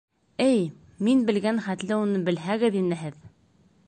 Эй, 0.43 0.61
мин 1.09 1.19
белгән 1.27 1.61
хәтле 1.67 1.99
уны 2.05 2.23
белһәгеҙ 2.31 2.79
ине 2.81 2.99
һеҙ. 3.05 3.21